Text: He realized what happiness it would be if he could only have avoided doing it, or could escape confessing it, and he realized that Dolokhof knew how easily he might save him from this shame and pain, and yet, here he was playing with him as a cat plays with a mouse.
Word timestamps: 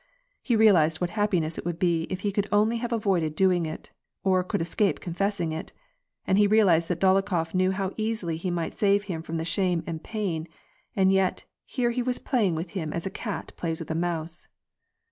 He 0.41 0.55
realized 0.55 0.99
what 0.99 1.11
happiness 1.11 1.59
it 1.59 1.63
would 1.67 1.77
be 1.77 2.07
if 2.09 2.21
he 2.21 2.31
could 2.31 2.47
only 2.51 2.77
have 2.77 2.91
avoided 2.91 3.35
doing 3.35 3.67
it, 3.67 3.91
or 4.23 4.43
could 4.43 4.59
escape 4.59 4.99
confessing 4.99 5.51
it, 5.51 5.73
and 6.25 6.39
he 6.39 6.47
realized 6.47 6.89
that 6.89 6.99
Dolokhof 6.99 7.53
knew 7.53 7.69
how 7.69 7.93
easily 7.97 8.35
he 8.35 8.49
might 8.49 8.73
save 8.73 9.03
him 9.03 9.21
from 9.21 9.37
this 9.37 9.47
shame 9.47 9.83
and 9.85 10.03
pain, 10.03 10.47
and 10.95 11.13
yet, 11.13 11.43
here 11.67 11.91
he 11.91 12.01
was 12.01 12.17
playing 12.17 12.55
with 12.55 12.71
him 12.71 12.91
as 12.91 13.05
a 13.05 13.11
cat 13.11 13.53
plays 13.57 13.79
with 13.79 13.91
a 13.91 13.93
mouse. 13.93 14.47